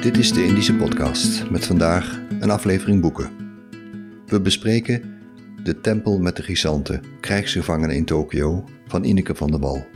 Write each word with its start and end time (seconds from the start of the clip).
Dit 0.00 0.18
is 0.18 0.32
de 0.32 0.44
Indische 0.44 0.74
Podcast 0.74 1.50
met 1.50 1.66
vandaag 1.66 2.20
een 2.40 2.50
aflevering 2.50 3.00
boeken. 3.00 3.30
We 4.26 4.40
bespreken 4.40 5.02
De 5.62 5.80
Tempel 5.80 6.18
met 6.18 6.36
de 6.36 6.42
Grisanten, 6.42 7.02
krijgsgevangenen 7.20 7.96
in 7.96 8.04
Tokio 8.04 8.64
van 8.86 9.04
Ineke 9.04 9.34
van 9.34 9.50
der 9.50 9.60
Wal. 9.60 9.86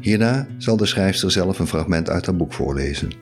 Hierna 0.00 0.46
zal 0.58 0.76
de 0.76 0.86
schrijfster 0.86 1.30
zelf 1.30 1.58
een 1.58 1.66
fragment 1.66 2.10
uit 2.10 2.26
haar 2.26 2.36
boek 2.36 2.52
voorlezen. 2.52 3.12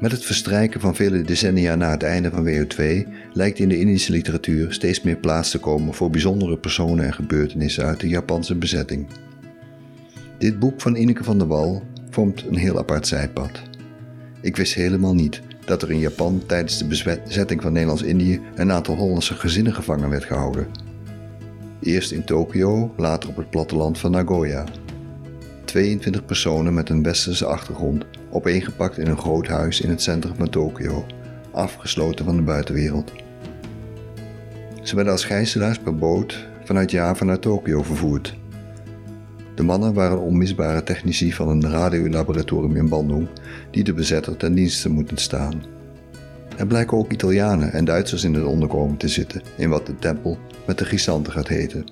Met 0.00 0.12
het 0.12 0.24
verstrijken 0.24 0.80
van 0.80 0.96
vele 0.96 1.22
decennia 1.22 1.74
na 1.74 1.90
het 1.90 2.02
einde 2.02 2.30
van 2.30 2.46
WO2 2.46 3.08
lijkt 3.32 3.58
in 3.58 3.68
de 3.68 3.78
Indische 3.78 4.12
literatuur 4.12 4.72
steeds 4.72 5.02
meer 5.02 5.16
plaats 5.16 5.50
te 5.50 5.58
komen 5.58 5.94
voor 5.94 6.10
bijzondere 6.10 6.58
personen 6.58 7.04
en 7.04 7.14
gebeurtenissen 7.14 7.84
uit 7.84 8.00
de 8.00 8.08
Japanse 8.08 8.54
bezetting. 8.54 9.06
Dit 10.38 10.58
boek 10.58 10.80
van 10.80 10.96
Ineke 10.96 11.24
van 11.24 11.38
der 11.38 11.46
Wal 11.46 11.82
vormt 12.10 12.44
een 12.46 12.56
heel 12.56 12.78
apart 12.78 13.06
zijpad. 13.06 13.62
Ik 14.40 14.56
wist 14.56 14.74
helemaal 14.74 15.14
niet 15.14 15.40
dat 15.64 15.82
er 15.82 15.90
in 15.90 15.98
Japan 15.98 16.42
tijdens 16.46 16.78
de 16.78 16.86
bezetting 16.86 17.62
van 17.62 17.72
Nederlands-Indië 17.72 18.40
een 18.54 18.72
aantal 18.72 18.94
Hollandse 18.94 19.34
gezinnen 19.34 19.74
gevangen 19.74 20.10
werd 20.10 20.24
gehouden. 20.24 20.66
Eerst 21.80 22.12
in 22.12 22.24
Tokio, 22.24 22.94
later 22.96 23.28
op 23.28 23.36
het 23.36 23.50
platteland 23.50 23.98
van 23.98 24.10
Nagoya. 24.10 24.64
22 25.64 26.24
personen 26.24 26.74
met 26.74 26.88
een 26.88 27.02
westerse 27.02 27.46
achtergrond, 27.46 28.04
opeengepakt 28.30 28.98
in 28.98 29.06
een 29.06 29.18
groot 29.18 29.46
huis 29.46 29.80
in 29.80 29.90
het 29.90 30.02
centrum 30.02 30.34
van 30.34 30.48
Tokio, 30.48 31.06
afgesloten 31.50 32.24
van 32.24 32.36
de 32.36 32.42
buitenwereld. 32.42 33.12
Ze 34.82 34.94
werden 34.94 35.12
als 35.12 35.24
gijzelaars 35.24 35.78
per 35.78 35.96
boot 35.96 36.46
vanuit 36.64 36.90
Java 36.90 37.24
naar 37.24 37.38
Tokio 37.38 37.82
vervoerd 37.82 38.38
de 39.60 39.66
mannen 39.66 39.94
waren 39.94 40.20
onmisbare 40.20 40.82
technici 40.82 41.32
van 41.32 41.48
een 41.48 41.70
radiolaboratorium 41.70 42.76
in 42.76 42.88
Bandung 42.88 43.28
die 43.70 43.84
de 43.84 43.92
bezetter 43.92 44.36
ten 44.36 44.54
dienste 44.54 44.88
moeten 44.88 45.16
staan. 45.16 45.62
Er 46.56 46.66
blijken 46.66 46.96
ook 46.96 47.12
Italianen 47.12 47.72
en 47.72 47.84
Duitsers 47.84 48.24
in 48.24 48.34
het 48.34 48.44
onderkomen 48.44 48.96
te 48.96 49.08
zitten 49.08 49.42
in 49.56 49.68
wat 49.68 49.86
de 49.86 49.94
tempel 49.94 50.38
met 50.66 50.78
de 50.78 50.84
Grisanten 50.84 51.32
gaat 51.32 51.48
heten. 51.48 51.84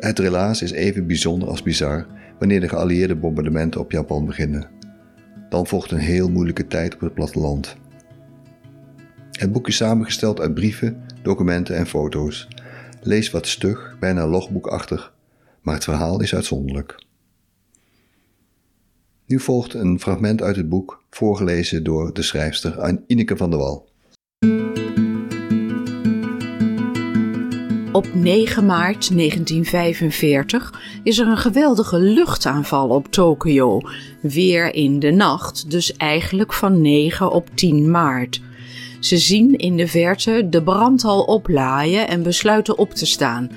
Het 0.00 0.18
relaas 0.18 0.62
is 0.62 0.70
even 0.70 1.06
bijzonder 1.06 1.48
als 1.48 1.62
bizar 1.62 2.06
wanneer 2.38 2.60
de 2.60 2.68
geallieerde 2.68 3.16
bombardementen 3.16 3.80
op 3.80 3.92
Japan 3.92 4.26
beginnen. 4.26 4.66
Dan 5.48 5.66
volgt 5.66 5.90
een 5.90 5.98
heel 5.98 6.30
moeilijke 6.30 6.66
tijd 6.66 6.94
op 6.94 7.00
het 7.00 7.14
platteland. 7.14 7.76
Het 9.32 9.52
boek 9.52 9.68
is 9.68 9.76
samengesteld 9.76 10.40
uit 10.40 10.54
brieven, 10.54 11.02
documenten 11.22 11.76
en 11.76 11.86
foto's. 11.86 12.48
Lees 13.00 13.30
wat 13.30 13.46
stug, 13.46 13.96
bijna 14.00 14.26
logboekachtig, 14.26 15.12
maar 15.62 15.74
het 15.74 15.84
verhaal 15.84 16.20
is 16.20 16.34
uitzonderlijk. 16.34 17.04
Nu 19.26 19.40
volgt 19.40 19.74
een 19.74 20.00
fragment 20.00 20.42
uit 20.42 20.56
het 20.56 20.68
boek, 20.68 21.04
voorgelezen 21.10 21.84
door 21.84 22.14
de 22.14 22.22
schrijfster 22.22 23.00
Ineke 23.06 23.36
van 23.36 23.50
der 23.50 23.58
Wal. 23.58 23.90
Op 27.92 28.14
9 28.14 28.66
maart 28.66 29.16
1945 29.16 30.80
is 31.02 31.18
er 31.18 31.26
een 31.26 31.36
geweldige 31.36 31.98
luchtaanval 31.98 32.88
op 32.88 33.06
Tokio, 33.06 33.80
weer 34.22 34.74
in 34.74 34.98
de 34.98 35.10
nacht, 35.10 35.70
dus 35.70 35.96
eigenlijk 35.96 36.52
van 36.52 36.80
9 36.80 37.30
op 37.30 37.48
10 37.54 37.90
maart. 37.90 38.40
Ze 39.00 39.18
zien 39.18 39.56
in 39.56 39.76
de 39.76 39.88
verte 39.88 40.46
de 40.50 40.62
brandhal 40.62 41.22
oplaaien 41.22 42.08
en 42.08 42.22
besluiten 42.22 42.78
op 42.78 42.94
te 42.94 43.06
staan. 43.06 43.50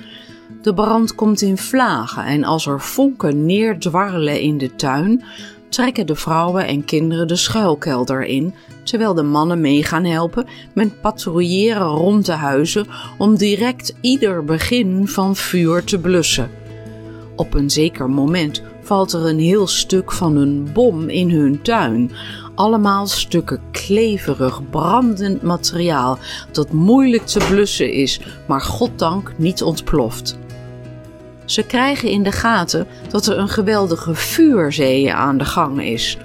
De 0.62 0.74
brand 0.74 1.14
komt 1.14 1.40
in 1.40 1.58
vlagen 1.58 2.24
en 2.24 2.44
als 2.44 2.66
er 2.66 2.80
vonken 2.80 3.46
neerdwarrelen 3.46 4.40
in 4.40 4.58
de 4.58 4.76
tuin, 4.76 5.24
trekken 5.68 6.06
de 6.06 6.14
vrouwen 6.14 6.66
en 6.66 6.84
kinderen 6.84 7.28
de 7.28 7.36
schuilkelder 7.36 8.24
in, 8.24 8.54
terwijl 8.82 9.14
de 9.14 9.22
mannen 9.22 9.60
mee 9.60 9.84
gaan 9.84 10.04
helpen 10.04 10.46
met 10.74 11.00
patrouilleren 11.00 11.86
rond 11.86 12.26
de 12.26 12.32
huizen 12.32 12.86
om 13.18 13.36
direct 13.36 13.94
ieder 14.00 14.44
begin 14.44 15.08
van 15.08 15.36
vuur 15.36 15.84
te 15.84 15.98
blussen. 15.98 16.50
Op 17.36 17.54
een 17.54 17.70
zeker 17.70 18.10
moment 18.10 18.62
valt 18.82 19.12
er 19.12 19.26
een 19.26 19.38
heel 19.38 19.66
stuk 19.66 20.12
van 20.12 20.36
een 20.36 20.68
bom 20.72 21.08
in 21.08 21.30
hun 21.30 21.62
tuin. 21.62 22.10
Allemaal 22.56 23.06
stukken 23.06 23.60
kleverig, 23.70 24.70
brandend 24.70 25.42
materiaal 25.42 26.18
dat 26.52 26.72
moeilijk 26.72 27.26
te 27.26 27.44
blussen 27.48 27.92
is, 27.92 28.20
maar 28.46 28.60
goddank 28.60 29.32
niet 29.36 29.62
ontploft. 29.62 30.38
Ze 31.44 31.62
krijgen 31.62 32.10
in 32.10 32.22
de 32.22 32.32
gaten 32.32 32.86
dat 33.08 33.26
er 33.26 33.38
een 33.38 33.48
geweldige 33.48 34.14
vuurzee 34.14 35.12
aan 35.12 35.38
de 35.38 35.44
gang 35.44 35.82
is. 35.82 36.18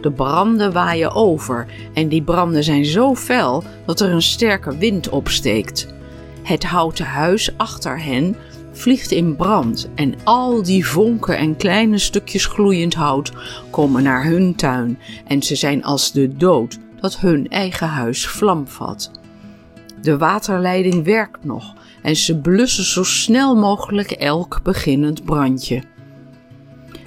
De 0.00 0.10
branden 0.10 0.72
waaien 0.72 1.12
over 1.12 1.66
en 1.94 2.08
die 2.08 2.22
branden 2.22 2.64
zijn 2.64 2.84
zo 2.84 3.14
fel 3.14 3.62
dat 3.86 4.00
er 4.00 4.10
een 4.10 4.22
sterke 4.22 4.78
wind 4.78 5.08
opsteekt. 5.08 5.86
Het 6.42 6.64
houten 6.64 7.06
huis 7.06 7.50
achter 7.56 8.02
hen 8.02 8.36
vliegt 8.78 9.10
in 9.10 9.36
brand 9.36 9.88
en 9.94 10.14
al 10.24 10.62
die 10.62 10.86
vonken 10.86 11.38
en 11.38 11.56
kleine 11.56 11.98
stukjes 11.98 12.46
gloeiend 12.46 12.94
hout 12.94 13.32
komen 13.70 14.02
naar 14.02 14.24
hun 14.24 14.54
tuin 14.54 14.98
en 15.26 15.42
ze 15.42 15.56
zijn 15.56 15.84
als 15.84 16.12
de 16.12 16.36
dood 16.36 16.78
dat 17.00 17.18
hun 17.18 17.48
eigen 17.48 17.88
huis 17.88 18.26
vlam 18.26 18.68
vat. 18.68 19.10
De 20.02 20.18
waterleiding 20.18 21.04
werkt 21.04 21.44
nog 21.44 21.74
en 22.02 22.16
ze 22.16 22.38
blussen 22.38 22.84
zo 22.84 23.04
snel 23.04 23.56
mogelijk 23.56 24.10
elk 24.10 24.60
beginnend 24.62 25.24
brandje. 25.24 25.82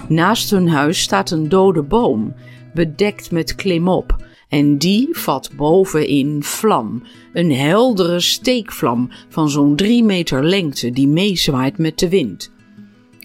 Naast 0.07 0.49
hun 0.49 0.69
huis 0.69 1.01
staat 1.01 1.31
een 1.31 1.49
dode 1.49 1.81
boom, 1.81 2.33
bedekt 2.73 3.31
met 3.31 3.55
klimop, 3.55 4.15
en 4.51 4.77
die 4.77 5.07
vat 5.11 5.49
bovenin 5.55 6.43
vlam, 6.43 7.03
een 7.33 7.51
heldere 7.51 8.19
steekvlam 8.19 9.09
van 9.29 9.49
zo'n 9.49 9.75
drie 9.75 10.03
meter 10.03 10.45
lengte 10.45 10.91
die 10.91 11.07
meezwaait 11.07 11.77
met 11.77 11.99
de 11.99 12.09
wind. 12.09 12.51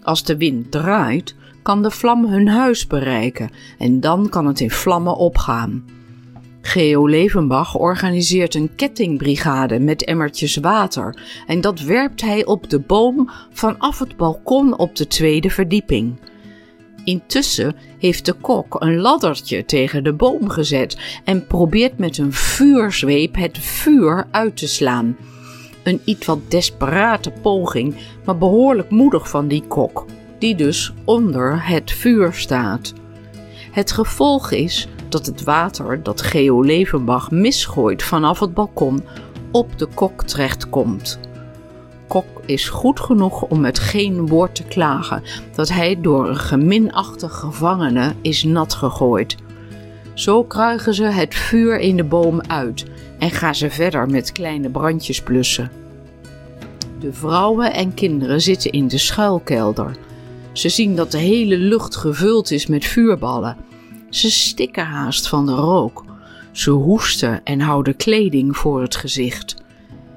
Als 0.03 0.25
de 0.25 0.37
wind 0.37 0.71
draait, 0.71 1.35
kan 1.63 1.83
de 1.83 1.91
vlam 1.91 2.27
hun 2.27 2.49
huis 2.49 2.87
bereiken 2.87 3.51
en 3.79 4.01
dan 4.01 4.29
kan 4.29 4.47
het 4.47 4.61
in 4.61 4.71
vlammen 4.71 5.17
opgaan. 5.17 5.85
Geo 6.61 7.07
Levenbach 7.07 7.77
organiseert 7.77 8.55
een 8.55 8.75
kettingbrigade 8.75 9.79
met 9.79 10.05
emmertjes 10.05 10.57
water 10.57 11.19
en 11.47 11.61
dat 11.61 11.81
werpt 11.81 12.21
hij 12.21 12.45
op 12.45 12.71
de 12.71 12.79
boom 12.79 13.31
vanaf 13.53 13.99
het 13.99 14.17
balkon 14.17 14.79
op 14.79 14.97
de 14.97 15.07
tweede 15.07 15.51
verdieping. 15.51 16.17
Intussen 17.07 17.77
heeft 17.99 18.25
de 18.25 18.33
kok 18.33 18.77
een 18.79 18.97
laddertje 18.97 19.65
tegen 19.65 20.05
de 20.05 20.13
boom 20.13 20.49
gezet 20.49 21.21
en 21.25 21.47
probeert 21.47 21.99
met 21.99 22.19
een 22.19 22.33
vuurzweep 22.33 23.37
het 23.37 23.59
vuur 23.59 24.27
uit 24.31 24.57
te 24.57 24.69
slaan. 24.69 25.17
Een 25.83 26.01
iets 26.05 26.27
wat 26.27 26.51
desperate 26.51 27.31
poging, 27.31 27.95
maar 28.25 28.39
behoorlijk 28.39 28.91
moedig 28.91 29.29
van 29.29 29.49
die 29.49 29.63
kok, 29.69 30.05
die 30.39 30.55
dus 30.55 30.93
onder 31.05 31.67
het 31.67 31.93
vuur 31.93 32.33
staat. 32.33 32.93
Het 33.71 33.93
gevolg 33.93 34.51
is 34.51 34.89
dat 35.09 35.27
het 35.27 35.43
water 35.43 36.03
dat 36.03 36.23
Geo 36.23 36.63
Levenbach 36.63 37.31
misgooit 37.31 38.03
vanaf 38.03 38.41
het 38.41 38.55
balkon 38.55 39.05
op 39.53 39.79
de 39.79 39.87
kok 39.95 40.23
terechtkomt. 40.23 41.21
Is 42.47 42.69
goed 42.69 43.01
genoeg 43.01 43.43
om 43.43 43.61
met 43.61 43.79
geen 43.79 44.27
woord 44.27 44.55
te 44.55 44.63
klagen 44.63 45.23
dat 45.55 45.69
hij 45.69 46.01
door 46.01 46.29
een 46.29 46.37
geminachtig 46.37 47.33
gevangene 47.33 48.15
is 48.23 48.45
nat 48.45 48.75
gegooid. 48.75 49.37
Zo 50.15 50.45
kruigen 50.45 50.95
ze 50.95 51.05
het 51.05 51.35
vuur 51.35 51.79
in 51.79 51.97
de 51.97 52.05
boom 52.05 52.41
uit 52.47 52.85
en 53.19 53.31
gaan 53.31 53.55
ze 53.55 53.71
verder 53.71 54.11
met 54.11 54.33
kleine 54.33 54.71
brandjes 54.71 55.23
blussen. 55.23 55.71
De 57.01 57.13
vrouwen 57.13 57.73
en 57.73 57.95
kinderen 57.95 58.41
zitten 58.41 58.73
in 58.73 58.89
de 58.89 58.99
schuilkelder. 58.99 59.97
Ze 60.53 60.69
zien 60.69 60.97
dat 60.97 61.11
de 61.11 61.19
hele 61.19 61.59
lucht 61.59 61.97
gevuld 61.97 62.51
is 62.51 62.67
met 62.67 62.85
vuurballen 62.85 63.57
ze 64.17 64.31
stikken 64.31 64.85
haast 64.85 65.29
van 65.29 65.47
de 65.47 65.53
rook. 65.53 66.05
Ze 66.53 66.71
hoesten 66.71 67.45
en 67.45 67.61
houden 67.61 67.97
kleding 67.97 68.57
voor 68.57 68.81
het 68.81 68.97
gezicht. 68.97 69.57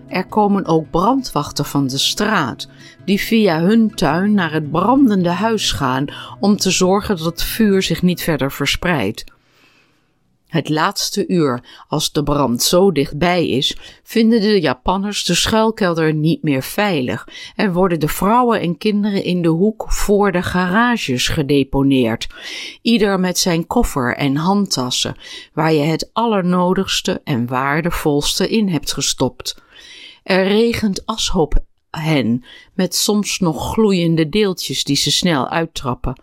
Er 0.10 0.26
komen 0.26 0.66
ook 0.66 0.90
brandwachten 0.90 1.66
van 1.66 1.88
de 1.88 1.98
straat, 1.98 2.68
die 3.06 3.20
via 3.20 3.60
hun 3.60 3.96
tuin 3.96 4.34
naar 4.34 4.52
het 4.52 4.72
brandende 4.72 5.30
huis 5.30 5.72
gaan 5.72 6.06
om 6.40 6.58
te 6.58 6.72
zorgen 6.72 7.18
dat 7.18 7.26
het 7.26 7.44
vuur 7.44 7.82
zich 7.82 8.02
niet 8.02 8.22
verder 8.22 8.52
verspreidt. 8.52 9.24
Het 10.50 10.70
laatste 10.70 11.28
uur, 11.28 11.64
als 11.88 12.12
de 12.12 12.24
brand 12.24 12.64
zo 12.64 12.92
dichtbij 12.92 13.48
is, 13.48 13.78
vinden 14.04 14.42
de 14.42 14.62
Japanners 14.62 15.24
de 15.24 15.34
schuilkelder 15.34 16.14
niet 16.14 16.44
meer 16.44 16.64
veilig 16.64 17.28
en 17.56 17.74
worden 17.74 18.00
de 18.00 18.08
vrouwen 18.08 18.62
en 18.62 18.78
kinderen 18.78 19.24
in 19.24 19.42
de 19.42 19.48
hoek 19.48 19.86
voor 19.88 20.32
de 20.32 20.42
garages 20.42 21.28
gedeponeerd, 21.28 22.28
ieder 22.82 23.20
met 23.20 23.38
zijn 23.38 23.68
koffer 23.68 24.16
en 24.16 24.36
handtassen, 24.36 25.16
waar 25.54 25.74
je 25.74 25.84
het 25.84 26.10
allernodigste 26.14 27.22
en 27.24 27.48
waardevolste 27.48 28.50
in 28.50 28.70
hebt 28.70 28.94
gestopt. 28.94 29.62
Er 30.24 30.48
regent 30.48 31.06
as 31.06 31.34
hen, 31.90 32.44
met 32.74 32.96
soms 32.96 33.40
nog 33.40 33.74
gloeiende 33.74 34.30
deeltjes 34.30 34.84
die 34.84 34.96
ze 34.96 35.12
snel 35.12 35.50
uittrappen. 35.50 36.22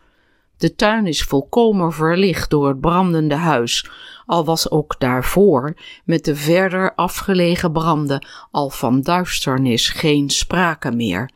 De 0.57 0.75
tuin 0.75 1.07
is 1.07 1.23
volkomen 1.23 1.93
verlicht 1.93 2.51
door 2.51 2.69
het 2.69 2.81
brandende 2.81 3.35
huis, 3.35 3.91
al 4.27 4.45
was 4.45 4.71
ook 4.71 4.95
daarvoor, 4.99 5.75
met 6.05 6.25
de 6.25 6.37
verder 6.37 6.95
afgelegen 6.95 7.73
branden, 7.73 8.27
al 8.51 8.71
van 8.71 9.01
duisternis 9.01 9.89
geen 9.89 10.31
sprake 10.31 10.91
meer. 10.91 11.31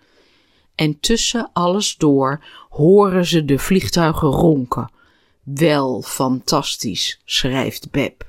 En 0.75 1.00
tussen 1.00 1.50
alles 1.52 1.96
door 1.96 2.44
horen 2.69 3.26
ze 3.26 3.44
de 3.44 3.58
vliegtuigen 3.58 4.28
ronken. 4.28 4.93
Wel 5.43 6.02
fantastisch, 6.02 7.20
schrijft 7.25 7.90
Beb. 7.90 8.28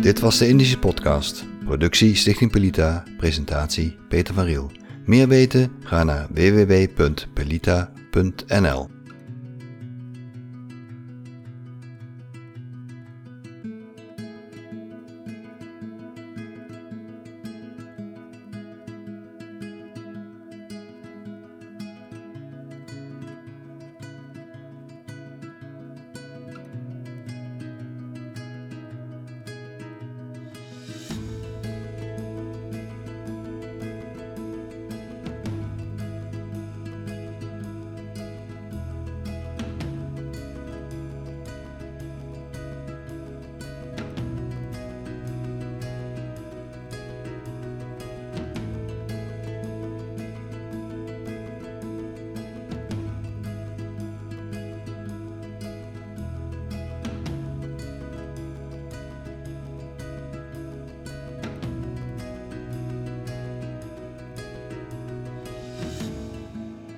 Dit 0.00 0.20
was 0.20 0.38
de 0.38 0.48
Indische 0.48 0.78
Podcast. 0.78 1.44
Productie 1.64 2.14
Stichting 2.14 2.50
Pelita. 2.50 3.04
Presentatie 3.16 3.96
Peter 4.08 4.34
van 4.34 4.44
Riel. 4.44 4.70
Meer 5.06 5.28
weten? 5.28 5.70
Ga 5.82 6.04
naar 6.04 6.26
www.pelita.nl 6.30 8.95